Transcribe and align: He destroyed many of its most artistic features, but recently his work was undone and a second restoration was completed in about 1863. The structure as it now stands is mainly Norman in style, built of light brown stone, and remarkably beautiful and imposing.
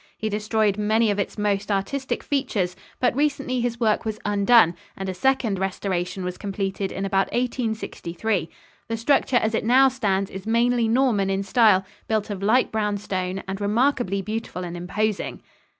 He 0.17 0.29
destroyed 0.29 0.79
many 0.79 1.11
of 1.11 1.19
its 1.19 1.37
most 1.37 1.69
artistic 1.71 2.23
features, 2.23 2.75
but 2.99 3.15
recently 3.15 3.61
his 3.61 3.79
work 3.79 4.03
was 4.03 4.17
undone 4.25 4.73
and 4.97 5.07
a 5.07 5.13
second 5.13 5.59
restoration 5.59 6.23
was 6.25 6.39
completed 6.39 6.91
in 6.91 7.05
about 7.05 7.27
1863. 7.27 8.49
The 8.87 8.97
structure 8.97 9.35
as 9.37 9.53
it 9.53 9.63
now 9.63 9.89
stands 9.89 10.31
is 10.31 10.47
mainly 10.47 10.87
Norman 10.87 11.29
in 11.29 11.43
style, 11.43 11.85
built 12.07 12.31
of 12.31 12.41
light 12.41 12.71
brown 12.71 12.97
stone, 12.97 13.43
and 13.47 13.61
remarkably 13.61 14.23
beautiful 14.23 14.63
and 14.63 14.75
imposing. 14.75 15.43